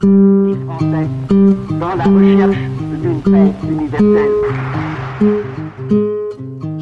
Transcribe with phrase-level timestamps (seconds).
[0.00, 1.08] Les Français,
[1.80, 2.56] dans la recherche
[3.02, 4.30] d'une paix universelle.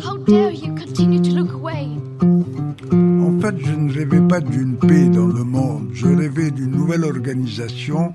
[0.05, 1.89] How dare you continue to look away?
[2.93, 7.05] En fait, je ne rêvais pas d'une paix dans le monde, je rêvais d'une nouvelle
[7.05, 8.13] organisation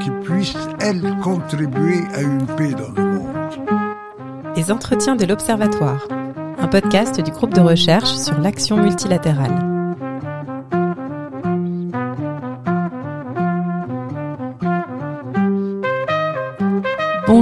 [0.00, 3.28] qui puisse, elle, contribuer à une paix dans le monde.
[4.56, 6.08] Les entretiens de l'Observatoire,
[6.58, 9.73] un podcast du groupe de recherche sur l'action multilatérale.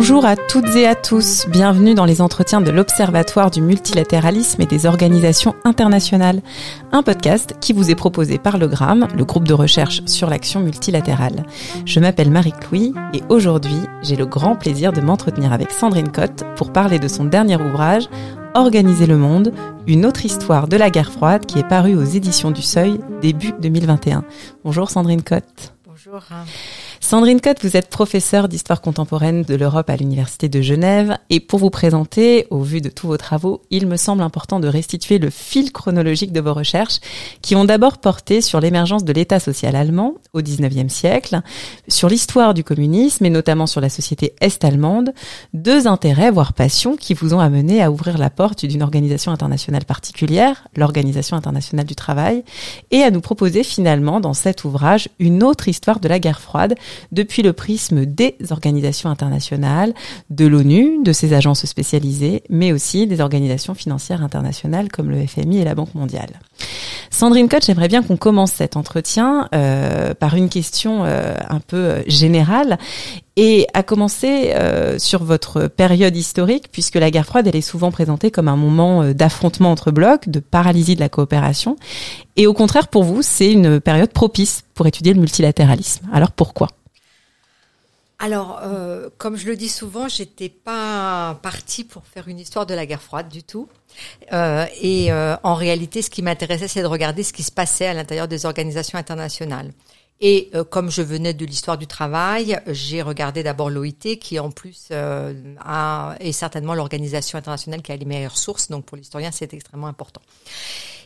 [0.02, 4.66] Bonjour à toutes et à tous, bienvenue dans les entretiens de l'Observatoire du multilatéralisme et
[4.66, 6.42] des organisations internationales,
[6.90, 10.58] un podcast qui vous est proposé par le GRAM, le groupe de recherche sur l'action
[10.58, 11.46] multilatérale.
[11.86, 16.72] Je m'appelle Marie-Clouy et aujourd'hui j'ai le grand plaisir de m'entretenir avec Sandrine Cotte pour
[16.72, 18.08] parler de son dernier ouvrage,
[18.54, 19.54] Organiser le monde,
[19.86, 23.54] une autre histoire de la guerre froide qui est paru aux éditions du Seuil début
[23.60, 24.24] 2021.
[24.64, 25.74] Bonjour Sandrine Cotte.
[25.86, 26.20] Bonjour.
[27.12, 31.18] Sandrine Cotte, vous êtes professeure d'histoire contemporaine de l'Europe à l'Université de Genève.
[31.28, 34.66] Et pour vous présenter, au vu de tous vos travaux, il me semble important de
[34.66, 37.00] restituer le fil chronologique de vos recherches,
[37.42, 41.42] qui ont d'abord porté sur l'émergence de l'État social allemand au XIXe siècle,
[41.86, 45.12] sur l'histoire du communisme et notamment sur la société est-allemande,
[45.52, 49.84] deux intérêts, voire passions, qui vous ont amené à ouvrir la porte d'une organisation internationale
[49.84, 52.42] particulière, l'Organisation internationale du travail,
[52.90, 56.74] et à nous proposer finalement dans cet ouvrage une autre histoire de la guerre froide,
[57.10, 59.94] depuis le prisme des organisations internationales,
[60.30, 65.58] de l'ONU, de ses agences spécialisées, mais aussi des organisations financières internationales comme le FMI
[65.58, 66.40] et la Banque mondiale.
[67.10, 71.76] Sandrine Koch, j'aimerais bien qu'on commence cet entretien euh, par une question euh, un peu
[71.76, 72.78] euh, générale
[73.36, 77.90] et à commencer euh, sur votre période historique, puisque la guerre froide, elle est souvent
[77.90, 81.76] présentée comme un moment euh, d'affrontement entre blocs, de paralysie de la coopération.
[82.36, 86.06] Et au contraire, pour vous, c'est une période propice pour étudier le multilatéralisme.
[86.12, 86.68] Alors pourquoi?
[88.22, 92.72] Alors, euh, comme je le dis souvent, j'étais pas partie pour faire une histoire de
[92.72, 93.68] la guerre froide du tout.
[94.32, 97.86] Euh, et euh, en réalité, ce qui m'intéressait, c'est de regarder ce qui se passait
[97.86, 99.72] à l'intérieur des organisations internationales.
[100.24, 104.52] Et euh, comme je venais de l'histoire du travail, j'ai regardé d'abord l'OIT, qui en
[104.52, 108.70] plus euh, a, est certainement l'organisation internationale qui a les meilleures sources.
[108.70, 110.22] Donc pour l'historien, c'est extrêmement important.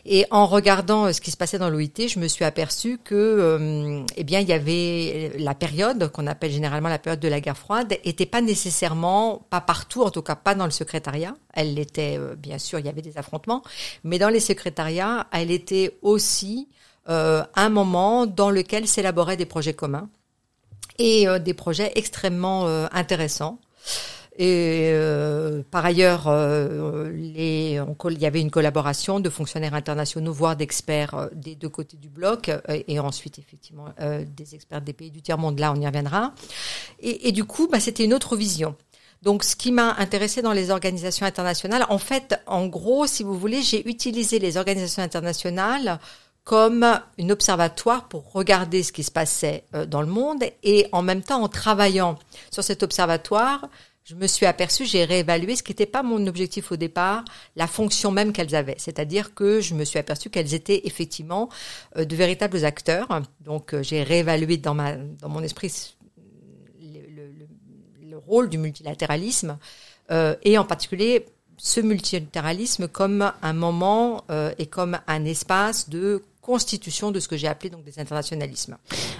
[0.09, 3.13] Et en regardant euh, ce qui se passait dans l'OIT, je me suis aperçu que,
[3.13, 7.41] euh, eh bien, il y avait la période qu'on appelle généralement la période de la
[7.41, 11.35] guerre froide, était pas nécessairement, pas partout, en tout cas pas dans le secrétariat.
[11.53, 13.63] Elle l'était, euh, bien sûr, il y avait des affrontements,
[14.05, 16.69] mais dans les secrétariats, elle était aussi
[17.07, 20.09] un moment dans lequel s'élaboraient des projets communs
[20.99, 23.59] et des projets extrêmement intéressants.
[24.39, 27.81] Et euh, par ailleurs, euh, les,
[28.11, 32.07] il y avait une collaboration de fonctionnaires internationaux, voire d'experts euh, des deux côtés du
[32.07, 35.59] bloc, et ensuite effectivement des experts des pays du tiers monde.
[35.59, 36.33] Là, on y reviendra.
[36.99, 38.75] Et, et du coup, bah, c'était une autre vision.
[39.23, 43.35] Donc, ce qui m'a intéressé dans les organisations internationales, en fait, en gros, si vous
[43.35, 45.99] voulez, j'ai utilisé les organisations internationales
[46.47, 51.21] comme un observatoire pour regarder ce qui se passait dans le monde et en même
[51.21, 52.17] temps en travaillant
[52.51, 53.67] sur cet observatoire,
[54.05, 57.25] je me suis aperçue, j'ai réévalué ce qui n'était pas mon objectif au départ,
[57.57, 58.77] la fonction même qu'elles avaient.
[58.77, 61.49] C'est-à-dire que je me suis aperçue qu'elles étaient effectivement
[61.97, 63.09] euh, de véritables acteurs.
[63.41, 65.97] Donc euh, j'ai réévalué dans, ma, dans mon esprit
[66.79, 67.47] le, le,
[68.09, 69.57] le rôle du multilatéralisme
[70.11, 71.25] euh, et en particulier
[71.57, 77.35] ce multilatéralisme comme un moment euh, et comme un espace de constitution de ce que
[77.35, 78.77] j'ai appelé donc des internationalismes.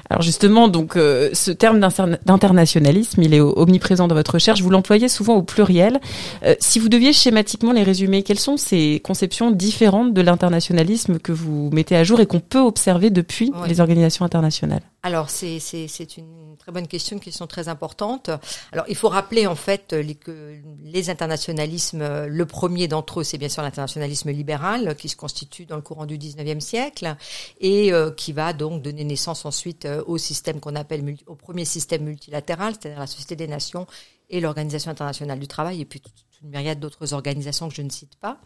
[0.10, 1.80] Alors justement, donc euh, ce terme
[2.26, 4.62] d'internationalisme, il est omniprésent dans votre recherche.
[4.62, 6.00] Vous l'employez souvent au pluriel.
[6.44, 11.34] Euh, si vous deviez schématiquement les résumer, quelles sont ces conceptions différentes de l'internationalisme que
[11.34, 13.68] vous mettez à jour et qu'on peut observer depuis oui.
[13.68, 14.84] les organisations internationales?
[15.04, 18.30] Alors c'est c'est une très bonne question, une question très importante.
[18.74, 23.38] Alors il faut rappeler en fait les, que les internationalismes, le premier d'entre eux, c'est
[23.38, 27.16] bien sûr l'internationalisme libéral qui se constitue dans le courant du 19e siècle
[27.62, 31.64] et euh, qui va donc donner naissance ensuite euh, au système qu'on appelle au premier
[31.64, 33.88] système multilatéral, c'est-à-dire la Société des Nations
[34.30, 36.02] et l'Organisation internationale du travail, et puis
[36.44, 38.38] une myriade d'autres organisations que je ne cite pas.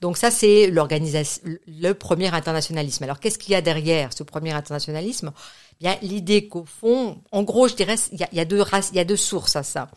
[0.00, 3.04] Donc ça, c'est l'organisation, le premier internationalisme.
[3.04, 5.32] Alors qu'est-ce qu'il y a derrière ce premier internationalisme?
[5.80, 9.04] Bien, l'idée qu'au fond, en gros, je dirais, il y a, deux il y a
[9.04, 9.90] deux sources à ça.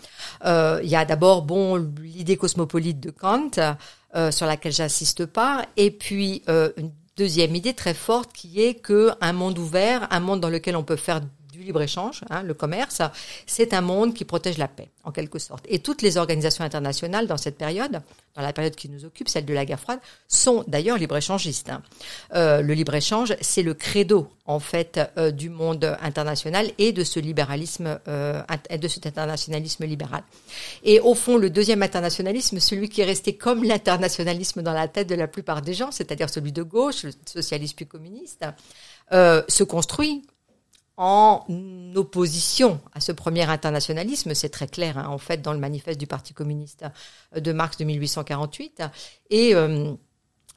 [0.44, 3.52] Euh, il y a d'abord, bon, l'idée cosmopolite de Kant,
[4.16, 8.76] euh, sur laquelle j'insiste pas, et puis euh, une deuxième idée très forte qui est
[8.76, 11.22] que un monde ouvert, un monde dans lequel on peut faire
[11.58, 13.02] du libre-échange, hein, le commerce,
[13.46, 15.66] c'est un monde qui protège la paix, en quelque sorte.
[15.68, 18.02] Et toutes les organisations internationales dans cette période,
[18.36, 21.70] dans la période qui nous occupe, celle de la guerre froide, sont d'ailleurs libre-échangistes.
[21.70, 21.82] Hein.
[22.36, 27.20] Euh, le libre-échange, c'est le credo, en fait, euh, du monde international et de ce
[27.20, 30.22] libéralisme, euh, de cet internationalisme libéral.
[30.84, 35.10] Et au fond, le deuxième internationalisme, celui qui est resté comme l'internationalisme dans la tête
[35.10, 38.46] de la plupart des gens, c'est-à-dire celui de gauche, le socialiste puis communiste,
[39.12, 40.24] se construit
[40.98, 41.46] en
[41.96, 46.08] opposition à ce premier internationalisme, c'est très clair hein, en fait dans le manifeste du
[46.08, 46.86] Parti communiste
[47.36, 48.84] de Marx de 1848.
[49.30, 49.94] Et euh,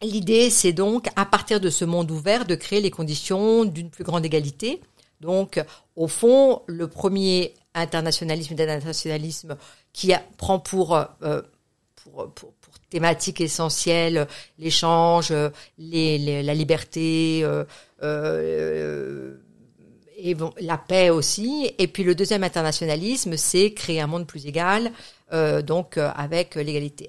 [0.03, 4.05] l'idée, c'est donc à partir de ce monde ouvert de créer les conditions d'une plus
[4.05, 4.81] grande égalité.
[5.21, 5.63] Donc,
[5.97, 9.57] au fond, le premier internationalisme d'internationalisme
[9.93, 11.43] qui prend pour, euh,
[11.97, 14.27] pour, pour, pour, thématique essentielle
[14.59, 15.33] l'échange,
[15.79, 17.65] les, la liberté, euh,
[18.03, 19.37] euh,
[20.23, 21.73] et bon, la paix aussi.
[21.79, 24.93] Et puis le deuxième internationalisme, c'est créer un monde plus égal,
[25.33, 27.09] euh, donc euh, avec l'égalité.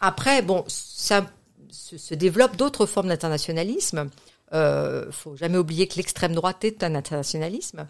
[0.00, 1.26] Après, bon, ça
[1.70, 4.10] se, développe d'autres formes d'internationalisme.
[4.52, 7.86] Euh, faut jamais oublier que l'extrême droite est un internationalisme,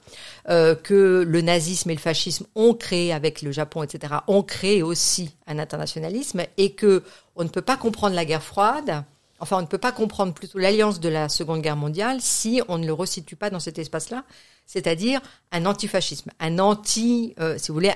[0.48, 4.82] euh, que le nazisme et le fascisme ont créé avec le Japon, etc., ont créé
[4.82, 7.02] aussi un internationalisme, et que
[7.36, 9.04] on ne peut pas comprendre la guerre froide
[9.44, 12.78] enfin on ne peut pas comprendre plutôt l'alliance de la Seconde Guerre mondiale si on
[12.78, 14.24] ne le resitue pas dans cet espace-là,
[14.66, 15.20] c'est-à-dire
[15.52, 17.92] un antifascisme, un anti, euh, si vous voulez,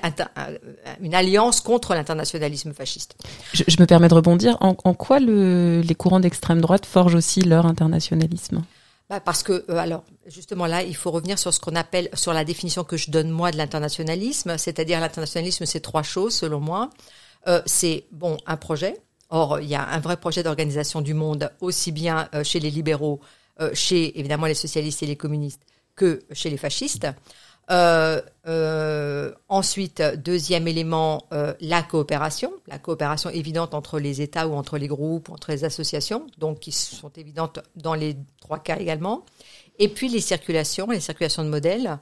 [1.00, 3.16] une alliance contre l'internationalisme fasciste.
[3.54, 4.58] Je, je, me permets de rebondir.
[4.60, 8.62] En, en quoi le, les courants d'extrême droite forgent aussi leur internationalisme?
[9.08, 12.34] Bah parce que euh, alors justement là, il faut revenir sur ce qu'on appelle sur
[12.34, 16.90] la définition que je donne moi de l'internationalisme, c'est-à-dire l'internationalisme, c'est trois choses selon moi.
[17.46, 21.50] Euh, c'est bon un projet, Or, il y a un vrai projet d'organisation du monde,
[21.60, 23.20] aussi bien euh, chez les libéraux,
[23.60, 25.62] euh, chez évidemment les socialistes et les communistes,
[25.96, 27.06] que chez les fascistes.
[27.70, 31.28] Euh, ensuite, deuxième élément,
[31.60, 35.64] la coopération, la coopération évidente entre les États ou entre les groupes, ou entre les
[35.64, 39.26] associations, donc qui sont évidentes dans les trois cas également.
[39.78, 41.98] Et puis les circulations, les circulations de modèles.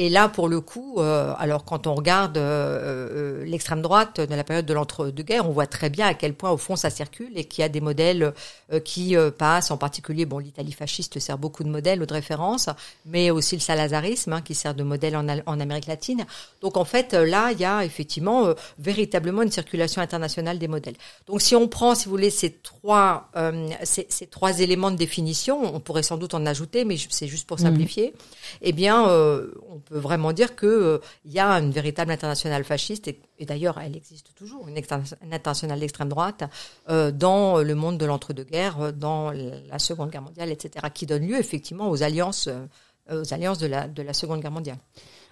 [0.00, 4.32] Et là, pour le coup, euh, alors quand on regarde euh, euh, l'extrême droite de
[4.32, 7.32] la période de l'entre-deux-guerres, on voit très bien à quel point, au fond, ça circule
[7.34, 8.32] et qu'il y a des modèles
[8.72, 9.72] euh, qui passent.
[9.72, 12.68] En particulier, bon, l'Italie fasciste sert beaucoup de modèles ou de références,
[13.06, 16.26] mais aussi le salazarisme hein, qui sert de modèle en, en, Amérique latine.
[16.60, 20.94] Donc, en fait, là, il y a effectivement véritablement une circulation internationale des modèles.
[21.26, 23.32] Donc, si on prend, si vous voulez, ces trois,
[23.82, 27.48] ces, ces, trois éléments de définition, on pourrait sans doute en ajouter, mais c'est juste
[27.48, 27.62] pour mmh.
[27.62, 28.10] simplifier.
[28.10, 28.58] Mmh.
[28.62, 33.20] Eh bien, on peut vraiment dire que euh, y a une véritable internationale fasciste et,
[33.46, 36.44] d'ailleurs elle existe toujours une, une internationale d'extrême droite
[36.88, 41.26] euh, dans le monde de l'entre-deux-guerres, euh, dans la Seconde Guerre mondiale, etc., qui donne
[41.26, 42.48] lieu effectivement aux alliances,
[43.10, 44.78] aux alliances de la Seconde Guerre mondiale.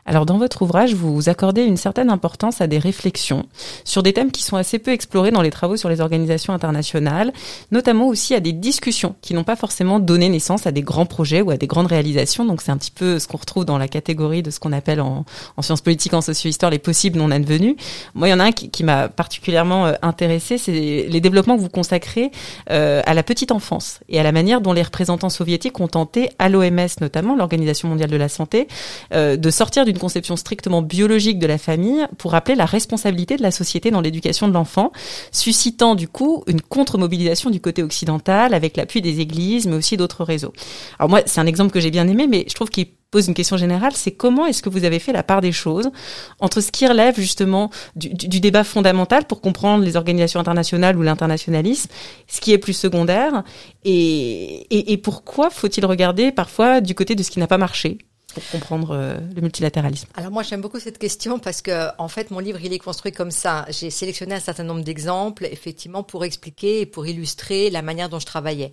[0.07, 3.47] Alors dans votre ouvrage, vous accordez une certaine importance à des réflexions
[3.85, 7.33] sur des thèmes qui sont assez peu explorés dans les travaux sur les organisations internationales,
[7.73, 11.43] notamment aussi à des discussions qui n'ont pas forcément donné naissance à des grands projets
[11.43, 12.45] ou à des grandes réalisations.
[12.45, 15.01] Donc c'est un petit peu ce qu'on retrouve dans la catégorie de ce qu'on appelle
[15.01, 15.25] en,
[15.57, 17.75] en, sciences politiques, en socio-histoire, les possibles non advenus.
[18.15, 21.57] Moi, il y en a un qui, qui m'a particulièrement euh, intéressé, c'est les développements
[21.57, 22.31] que vous consacrez
[22.71, 26.31] euh, à la petite enfance et à la manière dont les représentants soviétiques ont tenté,
[26.39, 28.69] à l'OMS notamment, l'Organisation mondiale de la santé,
[29.13, 33.43] euh, de sortir d'une conception strictement biologique de la famille pour rappeler la responsabilité de
[33.43, 34.93] la société dans l'éducation de l'enfant,
[35.33, 40.25] suscitant du coup une contre-mobilisation du côté occidental avec l'appui des églises, mais aussi d'autres
[40.25, 40.53] réseaux.
[40.99, 43.35] Alors moi, c'est un exemple que j'ai bien aimé, mais je trouve qu'il pose une
[43.35, 45.91] question générale, c'est comment est-ce que vous avez fait la part des choses
[46.41, 51.89] entre ce qui relève justement du, débat fondamental pour comprendre les organisations internationales ou l'internationalisme,
[52.27, 53.45] ce qui est plus secondaire,
[53.85, 57.99] et, et pourquoi faut-il regarder parfois du côté de ce qui n'a pas marché?
[58.51, 62.39] Comprendre euh, le multilatéralisme Alors moi j'aime beaucoup cette question parce que en fait mon
[62.39, 63.67] livre il est construit comme ça.
[63.69, 68.19] J'ai sélectionné un certain nombre d'exemples effectivement pour expliquer et pour illustrer la manière dont
[68.19, 68.73] je travaillais.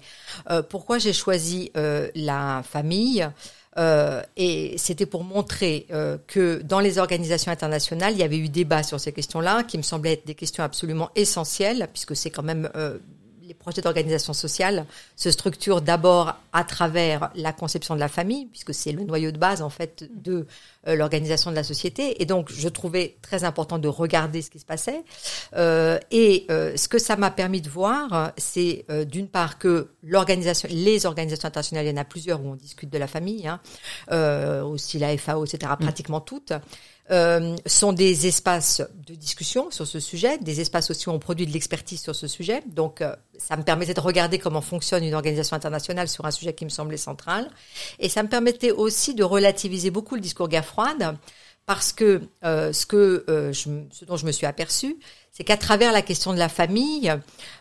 [0.50, 3.28] Euh, pourquoi j'ai choisi euh, la famille
[4.36, 5.88] et c'était pour montrer
[6.28, 9.82] que dans les organisations internationales, il y avait eu débat sur ces questions-là, qui me
[9.82, 12.70] semblaient être des questions absolument essentielles, puisque c'est quand même
[13.54, 18.74] les projets d'organisation sociale se structurent d'abord à travers la conception de la famille, puisque
[18.74, 20.48] c'est le noyau de base en fait de
[20.88, 22.22] euh, l'organisation de la société.
[22.22, 25.04] Et donc, je trouvais très important de regarder ce qui se passait.
[25.56, 30.68] Euh, et euh, ce que ça m'a permis de voir, c'est d'une part que l'organisation,
[30.72, 33.60] les organisations internationales, il y en a plusieurs où on discute de la famille, hein,
[34.64, 35.84] aussi la FAO, etc., mm.
[35.84, 36.54] pratiquement toutes.
[37.12, 41.46] Euh, sont des espaces de discussion sur ce sujet, des espaces aussi où on produit
[41.46, 42.64] de l'expertise sur ce sujet.
[42.66, 46.54] Donc, euh, ça me permettait de regarder comment fonctionne une organisation internationale sur un sujet
[46.54, 47.52] qui me semblait central.
[48.00, 51.18] Et ça me permettait aussi de relativiser beaucoup le discours guerre froide,
[51.66, 54.96] parce que euh, ce que euh, je, ce dont je me suis aperçu,
[55.30, 57.14] c'est qu'à travers la question de la famille,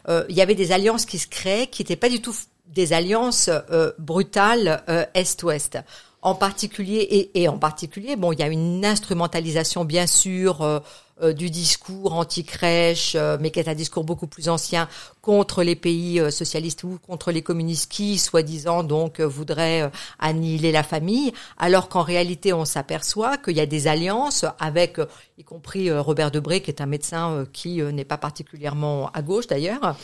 [0.09, 3.51] il y avait des alliances qui se créaient, qui n'étaient pas du tout des alliances
[3.99, 4.85] brutales
[5.15, 5.79] est-ouest
[6.23, 10.83] en particulier et, et, en particulier bon il y a une instrumentalisation bien sûr
[11.23, 14.89] euh, du discours anti-crèche, euh, mais qui est un discours beaucoup plus ancien
[15.21, 20.83] contre les pays euh, socialistes ou contre les communistes qui, soi-disant, donc voudraient annihiler la
[20.83, 24.99] famille, alors qu'en réalité, on s'aperçoit qu'il y a des alliances avec,
[25.39, 29.97] y compris Robert Debré, qui est un médecin qui n'est pas particulièrement à gauche d'ailleurs,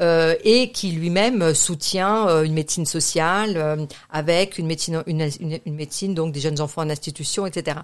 [0.00, 6.40] et qui lui-même soutient une médecine sociale avec une médecine, une, une médecine donc des
[6.40, 7.78] jeunes enfants en institution, etc.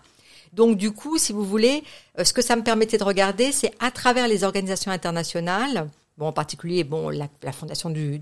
[0.52, 1.85] Donc du coup, si vous voulez,
[2.19, 5.88] euh, ce que ça me permettait de regarder, c'est à travers les organisations internationales,
[6.19, 8.21] bon, en particulier bon, la, fondation du,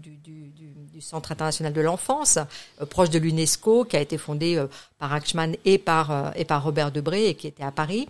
[1.01, 2.39] Centre international de l'enfance,
[2.81, 4.67] euh, proche de l'UNESCO, qui a été fondée euh,
[4.99, 8.09] par Achman et par, et par Robert Debré et qui était à Paris,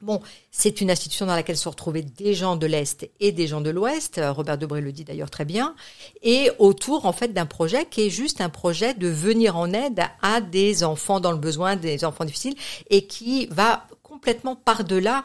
[0.00, 0.20] Bon,
[0.52, 3.70] c'est une institution dans laquelle se retrouvaient des gens de l'Est et des gens de
[3.70, 4.18] l'Ouest.
[4.18, 5.74] Euh, Robert Debré le dit d'ailleurs très bien.
[6.22, 10.02] Et autour, en fait, d'un projet qui est juste un projet de venir en aide
[10.22, 12.54] à des enfants dans le besoin, des enfants difficiles,
[12.90, 15.24] et qui va complètement par-delà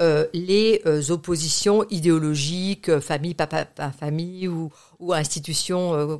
[0.00, 3.66] euh, les euh, oppositions idéologiques, famille, papa,
[3.98, 6.18] famille ou, ou institution,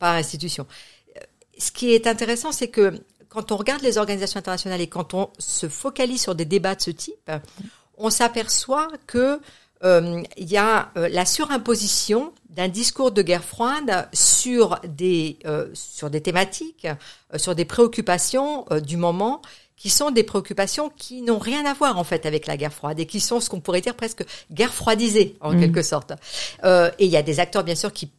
[0.00, 0.66] pas institution.
[1.56, 2.94] Ce qui est intéressant, c'est que
[3.34, 6.80] quand on regarde les organisations internationales et quand on se focalise sur des débats de
[6.80, 7.30] ce type,
[7.98, 9.40] on s'aperçoit que
[9.84, 15.68] euh, il y a euh, la surimposition d'un discours de guerre froide sur des euh,
[15.74, 16.86] sur des thématiques,
[17.36, 19.42] sur des préoccupations du moment
[19.76, 23.00] qui sont des préoccupations qui n'ont rien à voir en fait avec la guerre froide
[23.00, 25.60] et qui sont ce qu'on pourrait dire presque guerre froidisée en mmh.
[25.60, 26.12] quelque sorte.
[26.62, 28.10] et il y a des acteurs bien sûr qui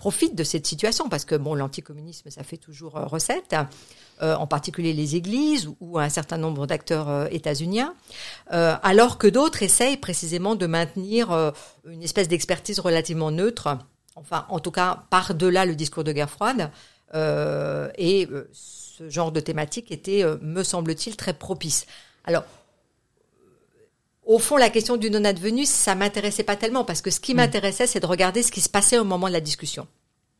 [0.00, 3.54] profitent de cette situation parce que bon, l'anticommunisme, ça fait toujours euh, recette.
[4.22, 7.94] Euh, en particulier les églises ou, un certain nombre d'acteurs euh, états-uniens,
[8.50, 11.52] alors que d'autres essayent précisément de maintenir
[11.86, 13.78] une espèce d'expertise relativement neutre,
[14.16, 16.70] enfin en tout cas par-delà le discours de guerre froide,
[17.14, 21.86] et ce genre de thématique était, me semble-t-il, très propice.
[22.24, 22.44] Alors,
[24.24, 27.38] au fond, la question du non-advenu, ça m'intéressait pas tellement parce que ce qui hmm.
[27.38, 29.86] m'intéressait, c'est de regarder ce qui se passait au moment de la discussion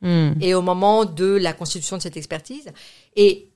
[0.03, 0.33] hmm.
[0.41, 2.69] et au moment de la constitution de cette expertise.
[3.17, 3.51] Et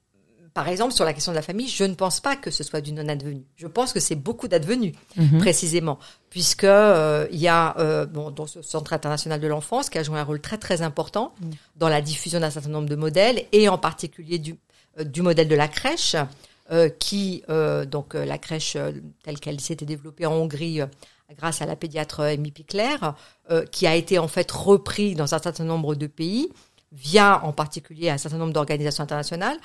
[0.54, 2.80] par exemple, sur la question de la famille, je ne pense pas que ce soit
[2.80, 3.44] du non-advenu.
[3.56, 5.38] Je pense que c'est beaucoup d'advenu, hmm.
[5.38, 5.98] précisément,
[6.30, 10.04] puisque euh, il y a euh, bon, dans ce Centre international de l'enfance qui a
[10.04, 11.34] joué un rôle très très important
[11.76, 14.56] dans la diffusion d'un certain nombre de modèles et en particulier du,
[14.98, 16.16] euh, du modèle de la crèche.
[16.72, 18.78] Euh, qui, euh, donc euh, la crèche
[19.22, 20.80] telle qu'elle s'était développée en Hongrie
[21.36, 22.96] grâce à la pédiatre Amy Pickler,
[23.70, 26.48] qui a été en fait repris dans un certain nombre de pays
[26.92, 29.56] via en particulier un certain nombre d'organisations internationales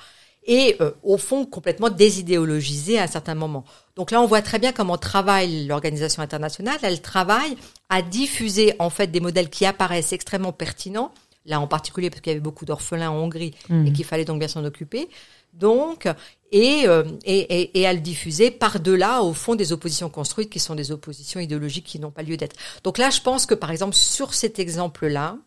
[0.48, 3.66] et au fond complètement désidéologisé à un certain moment.
[3.96, 6.80] Donc là, on voit très bien comment travaille l'organisation internationale.
[6.82, 7.56] Elle travaille
[7.90, 11.12] à diffuser en fait des modèles qui apparaissent extrêmement pertinents.
[11.46, 13.88] Là, en particulier parce qu'il y avait beaucoup d'orphelins en Hongrie mmh.
[13.88, 15.10] et qu'il fallait donc bien s'en occuper.
[15.54, 16.08] Donc,
[16.52, 20.60] et, euh, et, et, et, à le diffuser par-delà, au fond, des oppositions construites qui
[20.60, 22.56] sont des oppositions idéologiques qui n'ont pas lieu d'être.
[22.84, 25.38] Donc là, je pense que, par exemple, sur cet exemple-là,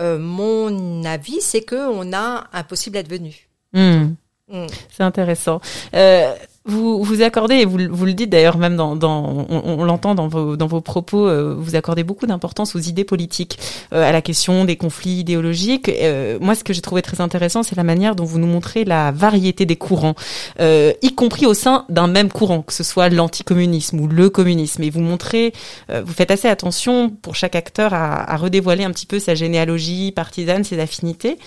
[0.00, 3.48] euh, mon avis, c'est qu'on a un possible advenu.
[3.72, 4.14] Hmm.
[4.48, 4.66] Hmm.
[4.90, 5.60] C'est intéressant.
[5.94, 6.34] Euh,
[6.66, 10.28] vous vous accordez, et vous, vous le dites d'ailleurs même dans, dans on, l'entend dans
[10.28, 13.58] vos, dans vos propos, euh, vous accordez beaucoup d'importance aux idées politiques,
[13.92, 15.90] euh, à la question des conflits idéologiques.
[15.90, 18.84] Euh, moi, ce que j'ai trouvé très intéressant, c'est la manière dont vous nous montrez
[18.84, 20.14] la variété des courants,
[20.58, 24.82] y compris au sein d'un même courant, que ce soit l'anticommunisme ou le communisme.
[24.82, 25.52] Et vous montrez,
[25.88, 30.12] vous faites assez attention pour chaque acteur à, à, redévoiler un petit peu sa généalogie
[30.12, 31.38] partisane, ses affinités.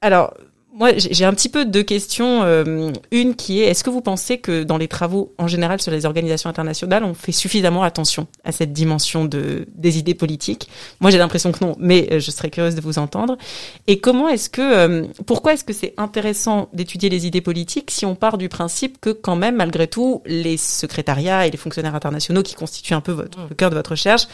[0.00, 0.34] alors,
[0.76, 2.42] moi, j'ai un petit peu deux questions.
[2.42, 5.90] Euh, une qui est, est-ce que vous pensez que dans les travaux en général sur
[5.90, 10.68] les organisations internationales, on fait suffisamment attention à cette dimension de des idées politiques?
[11.00, 13.38] Moi, j'ai l'impression que non, mais euh, je serais curieuse de vous entendre.
[13.86, 18.04] Et comment est-ce que, euh, pourquoi est-ce que c'est intéressant d'étudier les idées politiques si
[18.04, 22.42] on part du principe que quand même, malgré tout, les secrétariats et les fonctionnaires internationaux
[22.42, 24.28] qui constituent un peu votre, le cœur de votre recherche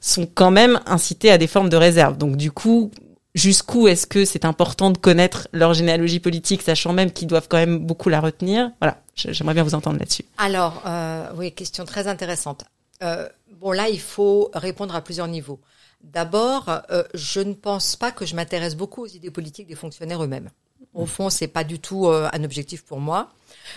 [0.00, 2.16] sont quand même incités à des formes de réserve?
[2.16, 2.92] Donc du coup,
[3.38, 7.56] jusqu'où est-ce que c'est important de connaître leur généalogie politique, sachant même qu'ils doivent quand
[7.56, 10.24] même beaucoup la retenir Voilà, j'aimerais bien vous entendre là-dessus.
[10.36, 12.64] Alors, euh, oui, question très intéressante.
[13.02, 13.28] Euh,
[13.60, 15.60] bon, là, il faut répondre à plusieurs niveaux.
[16.02, 20.22] D'abord, euh, je ne pense pas que je m'intéresse beaucoup aux idées politiques des fonctionnaires
[20.22, 20.50] eux-mêmes.
[20.94, 23.28] Au fond, c'est pas du tout un objectif pour moi,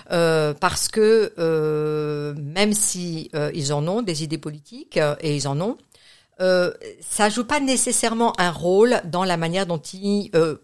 [0.09, 5.77] parce que même si ils en ont des idées politiques et ils en ont,
[6.39, 6.71] euh,
[7.01, 10.57] ça joue pas nécessairement un rôle dans la manière dont ils euh,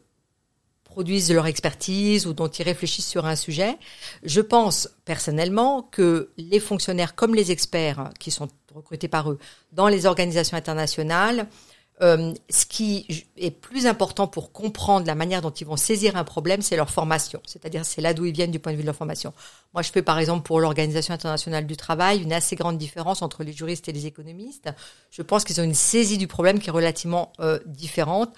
[0.84, 3.78] produisent leur expertise ou dont ils réfléchissent sur un sujet.
[4.24, 9.38] Je pense personnellement que les fonctionnaires comme les experts qui sont recrutés par eux
[9.74, 11.48] dans les organisations internationales
[12.04, 16.24] euh, ce qui est plus important pour comprendre la manière dont ils vont saisir un
[16.24, 17.42] problème, c'est leur formation.
[17.46, 19.34] C'est-à-dire, c'est là d'où ils viennent du point de vue de leur formation.
[19.74, 23.44] Moi, je fais par exemple pour l'Organisation internationale du travail une assez grande différence entre
[23.44, 24.70] les juristes et les économistes.
[25.10, 28.30] Je pense qu'ils ont une saisie du problème qui est relativement euh, différente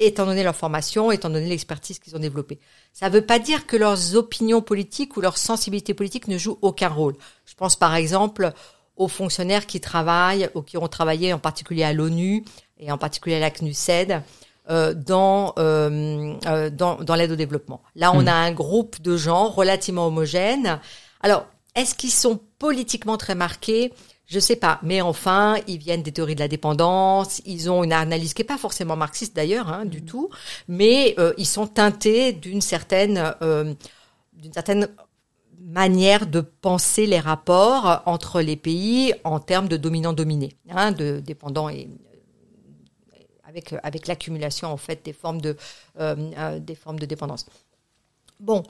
[0.00, 2.58] étant donné leur formation, étant donné l'expertise qu'ils ont développée.
[2.92, 6.58] Ça ne veut pas dire que leurs opinions politiques ou leur sensibilité politique ne jouent
[6.62, 7.16] aucun rôle.
[7.44, 8.52] Je pense par exemple
[8.96, 12.44] aux fonctionnaires qui travaillent ou qui ont travaillé en particulier à l'ONU
[12.80, 14.22] et en particulier la CNUSED
[14.68, 17.82] euh, dans, euh, euh, dans, dans l'aide au développement.
[17.96, 18.28] Là, on hmm.
[18.28, 20.80] a un groupe de gens relativement homogènes.
[21.22, 23.92] Alors, est-ce qu'ils sont politiquement très marqués?
[24.26, 27.92] Je sais pas, mais enfin, ils viennent des théories de la dépendance, ils ont une
[27.92, 30.04] analyse qui est pas forcément marxiste d'ailleurs, hein, du hmm.
[30.04, 30.30] tout,
[30.68, 33.74] mais euh, ils sont teintés d'une certaine, euh,
[34.34, 34.88] d'une certaine
[35.60, 41.68] manière de penser les rapports entre les pays en termes de dominant-dominé, hein, de dépendant
[41.68, 41.88] et
[43.50, 45.56] avec, avec l'accumulation en fait des formes de,
[45.98, 47.46] euh, euh, des formes de dépendance.
[48.38, 48.62] Bon,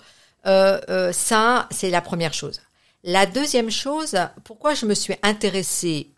[0.46, 2.60] euh, ça, c'est la première chose.
[3.04, 6.10] La deuxième chose, pourquoi je me suis intéressée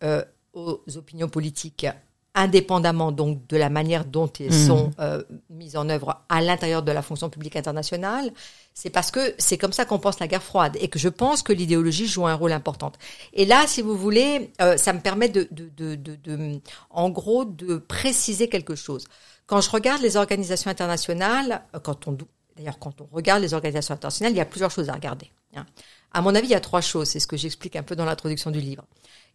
[0.53, 1.87] aux opinions politiques
[2.35, 4.67] indépendamment donc de la manière dont elles mmh.
[4.67, 8.31] sont euh, mises en œuvre à l'intérieur de la fonction publique internationale,
[8.75, 11.43] c'est parce que c'est comme ça qu'on pense la guerre froide et que je pense
[11.43, 12.93] que l'idéologie joue un rôle important.
[13.33, 16.61] Et là, si vous voulez, euh, ça me permet de, de, de,
[16.91, 19.05] en gros, de préciser quelque chose.
[19.47, 22.17] Quand je regarde les organisations internationales, euh, quand on
[22.57, 25.31] d'ailleurs quand on regarde les organisations internationales, il y a plusieurs choses à regarder.
[25.55, 25.67] Hein.
[26.13, 27.09] À mon avis, il y a trois choses.
[27.09, 28.85] C'est ce que j'explique un peu dans l'introduction du livre.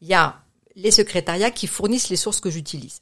[0.01, 0.41] Il y a
[0.75, 3.01] les secrétariats qui fournissent les sources que j'utilise.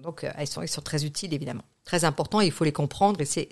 [0.00, 1.62] Donc, euh, elles, sont, très utiles, évidemment.
[1.84, 3.48] Très important, il faut les comprendre et c'est,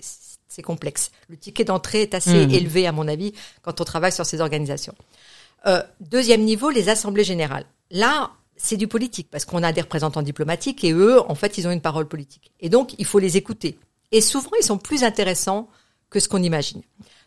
[0.51, 1.11] c'est complexe.
[1.29, 2.51] Le ticket d'entrée est assez mmh.
[2.51, 4.93] élevé, à mon avis, quand on travaille sur ces organisations.
[5.65, 7.63] Euh, deuxième niveau, les assemblées générales.
[7.89, 11.67] Là, c'est du politique parce qu'on a des représentants diplomatiques et eux, en fait, ils
[11.67, 12.51] ont une parole politique.
[12.59, 13.79] Et donc, il faut les écouter.
[14.11, 15.69] Et souvent, ils sont plus intéressants
[16.09, 16.81] que ce qu'on imagine.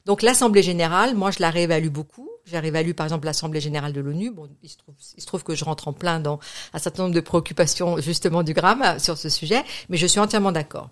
[0.05, 2.29] Donc, l'assemblée générale, moi, je la réévalue beaucoup.
[2.47, 4.31] J'ai réévalué par exemple l'Assemblée générale de l'ONU.
[4.31, 6.41] Bon, il se, trouve, il se trouve que je rentre en plein dans
[6.73, 10.53] un certain nombre de préoccupations justement du Gramme sur ce sujet, mais je suis entièrement
[10.53, 10.91] d'accord.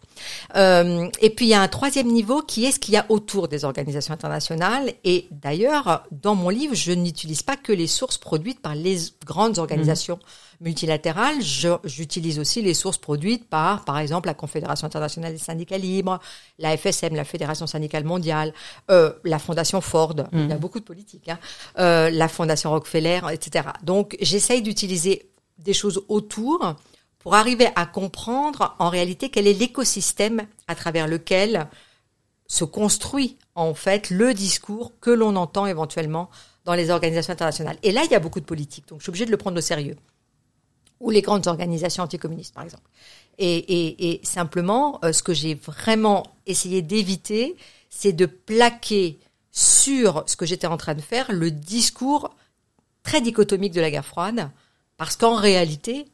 [0.57, 3.05] Euh, et puis il y a un troisième niveau qui est ce qu'il y a
[3.11, 4.95] autour des organisations internationales.
[5.05, 9.59] Et d'ailleurs, dans mon livre, je n'utilise pas que les sources produites par les grandes
[9.59, 10.17] organisations.
[10.17, 11.37] Mmh multilatérale,
[11.85, 16.21] j'utilise aussi les sources produites par, par exemple, la Confédération internationale des syndicats libres,
[16.59, 18.55] la FSM, la Fédération syndicale mondiale,
[18.91, 20.59] euh, la Fondation Ford, il y a mmh.
[20.59, 21.39] beaucoup de politiques, hein,
[21.79, 23.67] euh, la Fondation Rockefeller, etc.
[23.83, 26.77] Donc, j'essaye d'utiliser des choses autour
[27.19, 31.69] pour arriver à comprendre en réalité quel est l'écosystème à travers lequel
[32.47, 36.31] se construit en fait le discours que l'on entend éventuellement
[36.65, 37.79] dans les organisations internationales.
[37.83, 39.59] Et là, il y a beaucoup de politique, donc je suis obligée de le prendre
[39.59, 39.97] au sérieux
[41.03, 42.89] ou les grandes organisations anticommunistes, par exemple.
[43.39, 47.57] Et, simplement, euh, ce que j'ai vraiment essayé d'éviter,
[47.91, 49.19] c'est de plaquer
[49.51, 52.35] sur ce que j'étais en train de faire le discours
[53.03, 54.51] très dichotomique de la guerre froide,
[54.97, 56.07] parce qu'en réalité,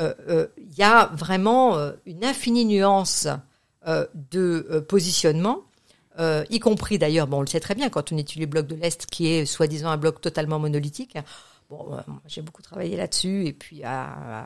[0.00, 3.26] euh, euh, il y a vraiment une infinie nuance
[3.86, 5.62] de positionnement,
[6.50, 8.76] y compris d'ailleurs, bon, on le sait très bien quand on étudie le bloc de
[8.76, 11.18] l'Est, qui est soi-disant un bloc totalement monolithique.
[11.72, 13.86] Euh, j'ai beaucoup travaillé là-dessus et puis euh,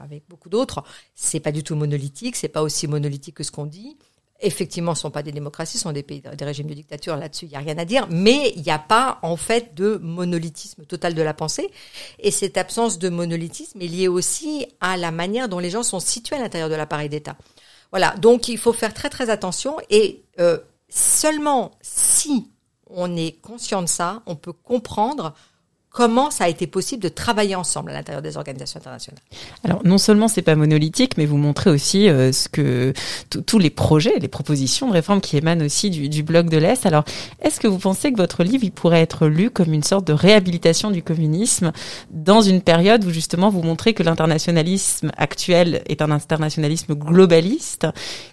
[0.03, 0.83] avec beaucoup d'autres.
[1.15, 3.97] C'est pas du tout monolithique, c'est pas aussi monolithique que ce qu'on dit.
[4.43, 7.15] Effectivement, ce sont pas des démocraties, ce sont des pays, des régimes de dictature.
[7.17, 8.07] Là-dessus, il y a rien à dire.
[8.11, 11.71] Mais il n'y a pas en fait de monolithisme total de la pensée.
[12.19, 16.01] Et cette absence de monolithisme est liée aussi à la manière dont les gens sont
[16.01, 17.37] situés à l'intérieur de l'appareil d'État.
[17.91, 18.15] Voilà.
[18.17, 19.77] Donc, il faut faire très très attention.
[19.91, 22.51] Et euh, seulement si
[22.87, 25.35] on est conscient de ça, on peut comprendre
[25.91, 29.21] comment ça a été possible de travailler ensemble à l'intérieur des organisations internationales.
[29.65, 32.93] Alors non seulement c'est pas monolithique, mais vous montrez aussi euh, ce que
[33.47, 36.87] tous les projets, les propositions de réforme qui émanent aussi du, du bloc de l'Est.
[36.87, 37.05] Alors
[37.43, 40.13] est-ce que vous pensez que votre livre il pourrait être lu comme une sorte de
[40.13, 41.73] réhabilitation du communisme
[42.11, 47.87] dans une période où justement vous montrez que l'internationalisme actuel est un internationalisme globaliste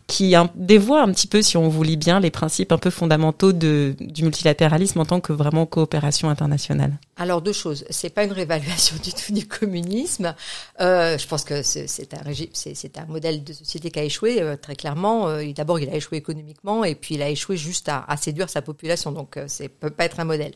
[0.07, 2.89] qui un, dévoie un petit peu, si on vous lit bien, les principes un peu
[2.89, 6.93] fondamentaux de, du multilatéralisme en tant que vraiment coopération internationale?
[7.17, 7.85] Alors deux choses.
[7.89, 10.35] C'est pas une réévaluation du tout du communisme.
[10.81, 14.41] Euh, je pense que c'est un régime, c'est un modèle de société qui a échoué
[14.41, 15.29] euh, très clairement.
[15.29, 18.49] Euh, D'abord, il a échoué économiquement et puis il a échoué juste à, à séduire
[18.49, 19.11] sa population.
[19.11, 20.53] Donc, c'est peut pas être un modèle.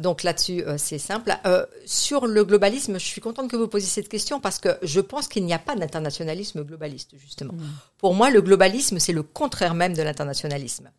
[0.00, 1.32] Donc là-dessus, c'est simple.
[1.86, 5.26] sur le globalisme, je suis contente que vous posiez cette question parce que je pense
[5.26, 7.54] qu'il n'y a pas d'internationalisme globaliste justement.
[7.54, 7.64] Mmh.
[7.98, 10.90] Pour moi, le globalisme, c'est le contraire même de l'internationalisme.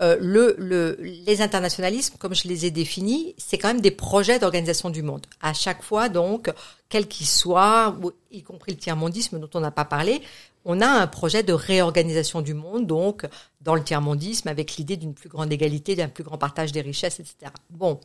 [0.00, 4.40] Euh, le, le, les internationalismes, comme je les ai définis, c'est quand même des projets
[4.40, 5.24] d'organisation du monde.
[5.40, 6.52] À chaque fois, donc,
[6.88, 7.96] quel qu'il soit,
[8.32, 10.20] y compris le tiers-mondisme dont on n'a pas parlé,
[10.64, 13.26] on a un projet de réorganisation du monde, donc,
[13.60, 17.20] dans le tiers-mondisme, avec l'idée d'une plus grande égalité, d'un plus grand partage des richesses,
[17.20, 17.52] etc.
[17.70, 18.00] Bon.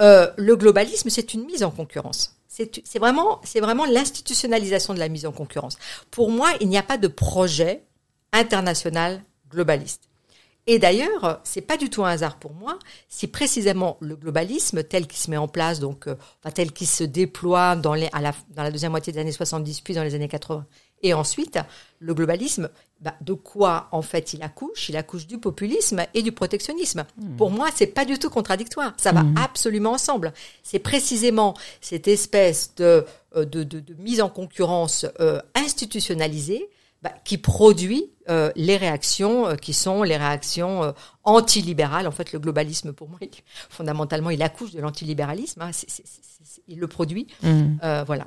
[0.00, 2.36] Euh, le globalisme, c'est une mise en concurrence.
[2.46, 5.76] C'est vraiment, c'est vraiment l'institutionnalisation de la mise en concurrence.
[6.10, 7.82] Pour moi, il n'y a pas de projet
[8.32, 10.07] international globaliste.
[10.70, 12.78] Et d'ailleurs, c'est pas du tout un hasard pour moi
[13.08, 16.14] si précisément le globalisme tel qu'il se met en place, donc euh,
[16.54, 19.80] tel qu'il se déploie dans, les, à la, dans la deuxième moitié des années 70
[19.80, 20.66] puis dans les années 80,
[21.02, 21.58] et ensuite
[22.00, 22.68] le globalisme,
[23.00, 24.90] bah, de quoi en fait il accouche?
[24.90, 27.06] Il accouche du populisme et du protectionnisme.
[27.16, 27.36] Mmh.
[27.36, 28.92] Pour moi, c'est pas du tout contradictoire.
[28.98, 29.36] Ça va mmh.
[29.42, 30.34] absolument ensemble.
[30.62, 36.68] C'est précisément cette espèce de, euh, de, de, de mise en concurrence euh, institutionnalisée
[37.02, 40.92] bah, qui produit euh, les réactions euh, qui sont les réactions euh,
[41.24, 42.06] antilibérales.
[42.06, 43.18] En fait, le globalisme, pour moi,
[43.70, 45.62] fondamentalement, il accouche de l'antilibéralisme.
[45.62, 45.70] Hein,
[46.68, 47.26] il le produit.
[47.42, 47.64] Mmh.
[47.82, 48.26] Euh, voilà.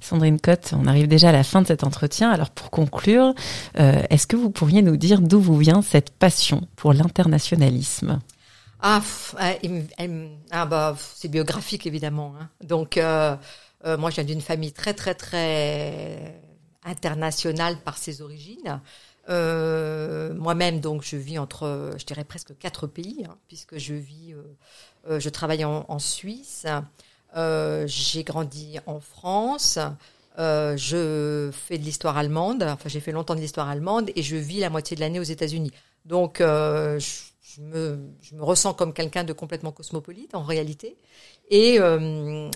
[0.00, 2.30] Sandrine Cotte, on arrive déjà à la fin de cet entretien.
[2.30, 3.34] Alors pour conclure,
[3.78, 8.20] euh, est-ce que vous pourriez nous dire d'où vous vient cette passion pour l'internationalisme?
[8.80, 9.00] Ah,
[10.50, 12.34] ah bah, c'est biographique évidemment.
[12.40, 12.48] Hein.
[12.64, 13.36] Donc euh,
[13.84, 16.40] moi, je viens d'une famille très très très
[16.84, 18.80] international par ses origines.
[19.28, 24.32] Euh, Moi-même, donc, je vis entre, je dirais presque quatre pays, hein, puisque je vis,
[24.32, 24.42] euh,
[25.08, 26.66] euh, je travaille en, en Suisse,
[27.36, 29.78] euh, j'ai grandi en France,
[30.38, 34.34] euh, je fais de l'histoire allemande, enfin, j'ai fait longtemps de l'histoire allemande, et je
[34.34, 35.70] vis la moitié de l'année aux États-Unis.
[36.04, 40.96] Donc, je, je, me, je me ressens comme quelqu'un de complètement cosmopolite en réalité.
[41.48, 41.78] Et,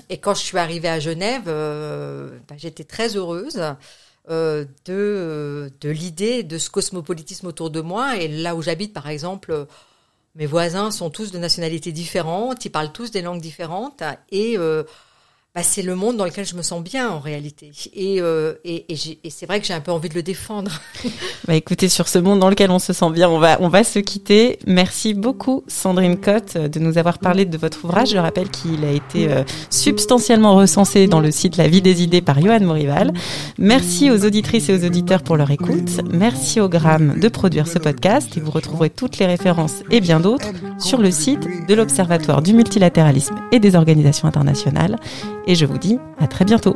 [0.09, 3.63] et quand je suis arrivée à Genève, bah, j'étais très heureuse.
[4.29, 8.17] Euh, de, euh, de l'idée de ce cosmopolitisme autour de moi.
[8.17, 9.67] Et là où j'habite, par exemple,
[10.35, 14.03] mes voisins sont tous de nationalités différentes, ils parlent tous des langues différentes.
[14.31, 14.83] Et euh,
[15.57, 17.73] bah, c'est le monde dans lequel je me sens bien en réalité.
[17.95, 20.83] Et, euh, et, et, c'est vrai que j'ai un peu envie de le défendre.
[21.49, 23.83] bah écoutez, sur ce monde dans lequel on se sent bien, on va, on va
[23.83, 24.59] se quitter.
[24.67, 28.11] Merci beaucoup Sandrine Cotte de nous avoir parlé de votre ouvrage.
[28.11, 32.21] Je rappelle qu'il a été euh, substantiellement recensé dans le site La vie des idées
[32.21, 33.15] par Johan Morival.
[33.57, 36.03] Merci aux auditrices et aux auditeurs pour leur écoute.
[36.13, 40.21] Merci au Gramme de produire ce podcast et vous retrouverez toutes les références et bien
[40.21, 44.99] d'autres sur le site de l'Observatoire du multilatéralisme et des organisations internationales
[45.47, 46.75] et je vous dis à très bientôt.